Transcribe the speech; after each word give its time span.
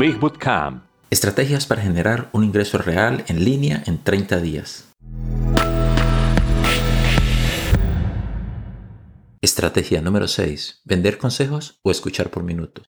Big. 0.00 0.18
Estrategias 1.10 1.66
para 1.66 1.82
generar 1.82 2.30
un 2.32 2.42
ingreso 2.42 2.78
real 2.78 3.22
en 3.28 3.44
línea 3.44 3.82
en 3.84 4.02
30 4.02 4.40
días. 4.40 4.88
Estrategia 9.42 10.00
número 10.00 10.26
6. 10.26 10.80
Vender 10.86 11.18
consejos 11.18 11.80
o 11.82 11.90
escuchar 11.90 12.30
por 12.30 12.44
minuto. 12.44 12.80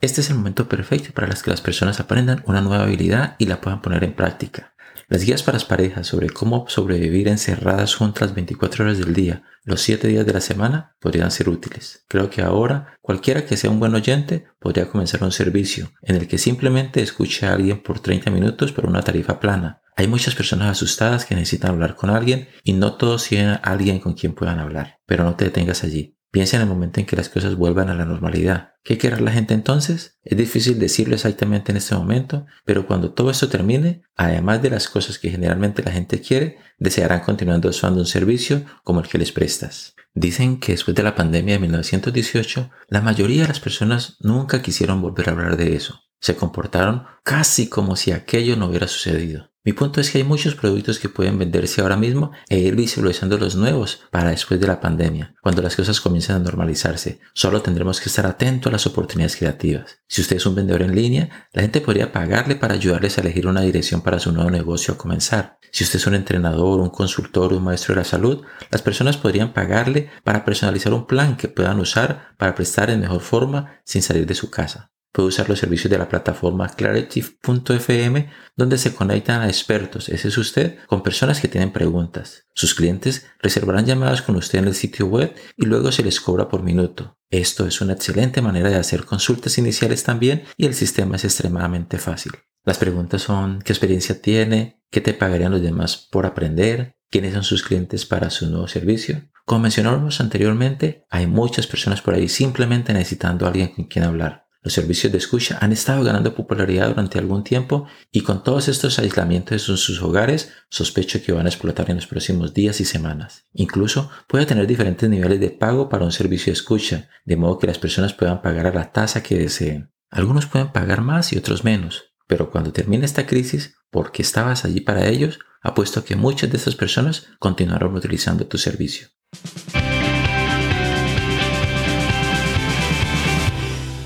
Este 0.00 0.22
es 0.22 0.30
el 0.30 0.36
momento 0.36 0.66
perfecto 0.66 1.12
para 1.12 1.28
que 1.28 1.50
las 1.50 1.60
personas 1.60 2.00
aprendan 2.00 2.42
una 2.46 2.62
nueva 2.62 2.84
habilidad 2.84 3.36
y 3.36 3.44
la 3.44 3.60
puedan 3.60 3.82
poner 3.82 4.02
en 4.02 4.14
práctica. 4.14 4.72
Las 5.10 5.24
guías 5.24 5.42
para 5.42 5.56
las 5.56 5.64
parejas 5.64 6.06
sobre 6.06 6.30
cómo 6.30 6.66
sobrevivir 6.68 7.26
encerradas 7.26 7.96
juntas 7.96 8.32
24 8.32 8.84
horas 8.84 8.98
del 8.98 9.12
día, 9.12 9.42
los 9.64 9.80
7 9.80 10.06
días 10.06 10.24
de 10.24 10.32
la 10.32 10.40
semana, 10.40 10.94
podrían 11.00 11.32
ser 11.32 11.48
útiles. 11.48 12.04
Creo 12.06 12.30
que 12.30 12.42
ahora 12.42 12.96
cualquiera 13.00 13.44
que 13.44 13.56
sea 13.56 13.70
un 13.70 13.80
buen 13.80 13.92
oyente 13.96 14.46
podría 14.60 14.88
comenzar 14.88 15.24
un 15.24 15.32
servicio 15.32 15.90
en 16.02 16.14
el 16.14 16.28
que 16.28 16.38
simplemente 16.38 17.02
escuche 17.02 17.44
a 17.44 17.54
alguien 17.54 17.82
por 17.82 17.98
30 17.98 18.30
minutos 18.30 18.70
por 18.70 18.86
una 18.86 19.02
tarifa 19.02 19.40
plana. 19.40 19.82
Hay 19.96 20.06
muchas 20.06 20.36
personas 20.36 20.70
asustadas 20.70 21.24
que 21.24 21.34
necesitan 21.34 21.72
hablar 21.72 21.96
con 21.96 22.10
alguien 22.10 22.48
y 22.62 22.74
no 22.74 22.94
todos 22.94 23.26
tienen 23.26 23.58
alguien 23.64 23.98
con 23.98 24.14
quien 24.14 24.32
puedan 24.32 24.60
hablar, 24.60 25.00
pero 25.06 25.24
no 25.24 25.34
te 25.34 25.46
detengas 25.46 25.82
allí. 25.82 26.19
Piensa 26.30 26.56
en 26.56 26.62
el 26.62 26.68
momento 26.68 27.00
en 27.00 27.06
que 27.06 27.16
las 27.16 27.28
cosas 27.28 27.56
vuelvan 27.56 27.88
a 27.88 27.94
la 27.94 28.04
normalidad. 28.04 28.74
¿Qué 28.84 28.98
querrá 28.98 29.20
la 29.20 29.32
gente 29.32 29.52
entonces? 29.52 30.18
Es 30.22 30.38
difícil 30.38 30.78
decirlo 30.78 31.16
exactamente 31.16 31.72
en 31.72 31.78
este 31.78 31.96
momento, 31.96 32.46
pero 32.64 32.86
cuando 32.86 33.12
todo 33.12 33.30
esto 33.30 33.48
termine, 33.48 34.02
además 34.14 34.62
de 34.62 34.70
las 34.70 34.88
cosas 34.88 35.18
que 35.18 35.30
generalmente 35.30 35.82
la 35.82 35.90
gente 35.90 36.20
quiere, 36.20 36.58
desearán 36.78 37.20
continuando 37.20 37.68
usando 37.68 38.00
un 38.00 38.06
servicio 38.06 38.64
como 38.84 39.00
el 39.00 39.08
que 39.08 39.18
les 39.18 39.32
prestas. 39.32 39.94
Dicen 40.14 40.60
que 40.60 40.72
después 40.72 40.94
de 40.94 41.02
la 41.02 41.14
pandemia 41.16 41.54
de 41.54 41.60
1918, 41.60 42.70
la 42.88 43.00
mayoría 43.00 43.42
de 43.42 43.48
las 43.48 43.60
personas 43.60 44.16
nunca 44.20 44.62
quisieron 44.62 45.02
volver 45.02 45.28
a 45.28 45.32
hablar 45.32 45.56
de 45.56 45.74
eso. 45.74 46.00
Se 46.20 46.36
comportaron 46.36 47.04
casi 47.24 47.68
como 47.68 47.96
si 47.96 48.12
aquello 48.12 48.56
no 48.56 48.66
hubiera 48.66 48.86
sucedido. 48.86 49.49
Mi 49.62 49.74
punto 49.74 50.00
es 50.00 50.10
que 50.10 50.16
hay 50.16 50.24
muchos 50.24 50.54
productos 50.54 50.98
que 50.98 51.10
pueden 51.10 51.38
venderse 51.38 51.82
ahora 51.82 51.98
mismo 51.98 52.32
e 52.48 52.58
ir 52.60 52.76
visualizando 52.76 53.36
los 53.36 53.56
nuevos 53.56 54.00
para 54.10 54.30
después 54.30 54.58
de 54.58 54.66
la 54.66 54.80
pandemia, 54.80 55.34
cuando 55.42 55.60
las 55.60 55.76
cosas 55.76 56.00
comiencen 56.00 56.36
a 56.36 56.38
normalizarse. 56.38 57.20
Solo 57.34 57.60
tendremos 57.60 58.00
que 58.00 58.08
estar 58.08 58.24
atentos 58.24 58.70
a 58.70 58.72
las 58.72 58.86
oportunidades 58.86 59.36
creativas. 59.36 59.98
Si 60.08 60.22
usted 60.22 60.36
es 60.36 60.46
un 60.46 60.54
vendedor 60.54 60.80
en 60.80 60.94
línea, 60.94 61.48
la 61.52 61.60
gente 61.60 61.82
podría 61.82 62.10
pagarle 62.10 62.56
para 62.56 62.72
ayudarles 62.72 63.18
a 63.18 63.20
elegir 63.20 63.46
una 63.46 63.60
dirección 63.60 64.00
para 64.00 64.18
su 64.18 64.32
nuevo 64.32 64.50
negocio 64.50 64.94
a 64.94 64.98
comenzar. 64.98 65.58
Si 65.72 65.84
usted 65.84 65.98
es 65.98 66.06
un 66.06 66.14
entrenador, 66.14 66.80
un 66.80 66.88
consultor 66.88 67.52
un 67.52 67.64
maestro 67.64 67.94
de 67.94 68.00
la 68.00 68.04
salud, 68.04 68.42
las 68.70 68.80
personas 68.80 69.18
podrían 69.18 69.52
pagarle 69.52 70.08
para 70.24 70.42
personalizar 70.44 70.94
un 70.94 71.06
plan 71.06 71.36
que 71.36 71.48
puedan 71.48 71.80
usar 71.80 72.34
para 72.38 72.54
prestar 72.54 72.88
en 72.88 73.00
mejor 73.00 73.20
forma 73.20 73.80
sin 73.84 74.00
salir 74.00 74.26
de 74.26 74.34
su 74.34 74.50
casa. 74.50 74.90
Puede 75.12 75.28
usar 75.28 75.48
los 75.48 75.58
servicios 75.58 75.90
de 75.90 75.98
la 75.98 76.08
plataforma 76.08 76.68
clarity.fm 76.68 78.30
donde 78.56 78.78
se 78.78 78.94
conectan 78.94 79.40
a 79.40 79.48
expertos, 79.48 80.08
ese 80.08 80.28
es 80.28 80.38
usted, 80.38 80.78
con 80.86 81.02
personas 81.02 81.40
que 81.40 81.48
tienen 81.48 81.72
preguntas. 81.72 82.46
Sus 82.54 82.74
clientes 82.74 83.26
reservarán 83.40 83.86
llamadas 83.86 84.22
con 84.22 84.36
usted 84.36 84.60
en 84.60 84.68
el 84.68 84.74
sitio 84.74 85.06
web 85.06 85.34
y 85.56 85.66
luego 85.66 85.90
se 85.90 86.04
les 86.04 86.20
cobra 86.20 86.48
por 86.48 86.62
minuto. 86.62 87.18
Esto 87.28 87.66
es 87.66 87.80
una 87.80 87.94
excelente 87.94 88.40
manera 88.40 88.70
de 88.70 88.76
hacer 88.76 89.04
consultas 89.04 89.58
iniciales 89.58 90.04
también 90.04 90.44
y 90.56 90.66
el 90.66 90.74
sistema 90.74 91.16
es 91.16 91.24
extremadamente 91.24 91.98
fácil. 91.98 92.32
Las 92.64 92.78
preguntas 92.78 93.22
son 93.22 93.62
¿qué 93.62 93.72
experiencia 93.72 94.20
tiene? 94.20 94.82
¿Qué 94.90 95.00
te 95.00 95.14
pagarían 95.14 95.52
los 95.52 95.62
demás 95.62 95.96
por 95.96 96.26
aprender? 96.26 96.96
¿Quiénes 97.10 97.34
son 97.34 97.42
sus 97.42 97.62
clientes 97.62 98.06
para 98.06 98.30
su 98.30 98.48
nuevo 98.48 98.68
servicio? 98.68 99.28
Como 99.44 99.62
mencionamos 99.62 100.20
anteriormente, 100.20 101.04
hay 101.10 101.26
muchas 101.26 101.66
personas 101.66 102.02
por 102.02 102.14
ahí 102.14 102.28
simplemente 102.28 102.92
necesitando 102.92 103.46
a 103.46 103.48
alguien 103.48 103.68
con 103.74 103.86
quien 103.86 104.04
hablar. 104.04 104.46
Los 104.62 104.74
servicios 104.74 105.10
de 105.10 105.16
escucha 105.16 105.56
han 105.60 105.72
estado 105.72 106.04
ganando 106.04 106.34
popularidad 106.34 106.88
durante 106.88 107.18
algún 107.18 107.44
tiempo 107.44 107.86
y 108.12 108.20
con 108.20 108.44
todos 108.44 108.68
estos 108.68 108.98
aislamientos 108.98 109.68
en 109.70 109.76
sus 109.78 110.02
hogares, 110.02 110.52
sospecho 110.68 111.22
que 111.22 111.32
van 111.32 111.46
a 111.46 111.48
explotar 111.48 111.88
en 111.88 111.96
los 111.96 112.06
próximos 112.06 112.52
días 112.52 112.78
y 112.80 112.84
semanas. 112.84 113.46
Incluso 113.54 114.10
puede 114.26 114.44
tener 114.44 114.66
diferentes 114.66 115.08
niveles 115.08 115.40
de 115.40 115.50
pago 115.50 115.88
para 115.88 116.04
un 116.04 116.12
servicio 116.12 116.52
de 116.52 116.58
escucha, 116.58 117.08
de 117.24 117.36
modo 117.36 117.58
que 117.58 117.68
las 117.68 117.78
personas 117.78 118.12
puedan 118.12 118.42
pagar 118.42 118.66
a 118.66 118.74
la 118.74 118.92
tasa 118.92 119.22
que 119.22 119.38
deseen. 119.38 119.92
Algunos 120.10 120.44
pueden 120.44 120.72
pagar 120.72 121.00
más 121.00 121.32
y 121.32 121.38
otros 121.38 121.64
menos, 121.64 122.12
pero 122.26 122.50
cuando 122.50 122.72
termine 122.72 123.06
esta 123.06 123.26
crisis, 123.26 123.76
porque 123.90 124.20
estabas 124.20 124.66
allí 124.66 124.80
para 124.80 125.08
ellos, 125.08 125.38
apuesto 125.62 126.04
que 126.04 126.16
muchas 126.16 126.50
de 126.50 126.58
esas 126.58 126.74
personas 126.74 127.28
continuarán 127.38 127.94
utilizando 127.94 128.46
tu 128.46 128.58
servicio. 128.58 129.08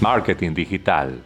Marketing 0.04 0.52
digital 0.52 1.16